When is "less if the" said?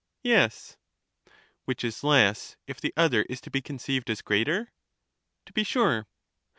2.03-2.91